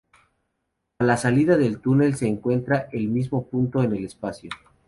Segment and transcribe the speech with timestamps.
[0.97, 4.49] A la salida del túnel se encuentran en el mismo punto en el espacio.